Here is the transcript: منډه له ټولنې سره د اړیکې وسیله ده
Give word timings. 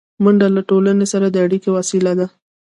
منډه 0.23 0.47
له 0.55 0.61
ټولنې 0.69 1.05
سره 1.13 1.27
د 1.29 1.35
اړیکې 1.45 1.69
وسیله 1.77 2.13
ده 2.19 2.27